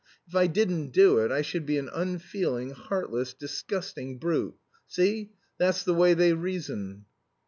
If 0.27 0.33
I 0.35 0.47
didn't 0.47 0.87
do 0.93 1.19
it 1.19 1.31
I 1.31 1.43
should 1.43 1.63
be 1.67 1.77
an 1.77 1.87
unfeeling, 1.93 2.71
heartless, 2.71 3.35
disgusting 3.35 4.17
brute. 4.17 4.55
See? 4.87 5.29
That's 5.59 5.83
the 5.83 5.93
way 5.93 6.15
they 6.15 6.33
reason." 6.33 7.05